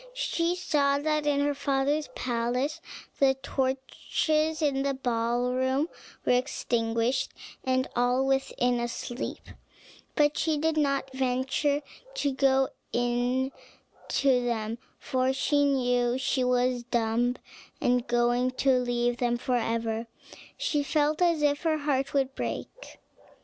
[0.15, 2.81] She saw that in her father's palace
[3.19, 5.89] the torches in the ballroom
[6.25, 7.31] were extinguished,
[7.63, 9.49] and all within asleep;
[10.15, 11.83] but she did not venture
[12.15, 13.51] to go in
[14.07, 17.35] to them, for now she was dumb
[17.79, 20.07] and going to leave them forever,
[20.57, 22.97] she felt as if her heart would break.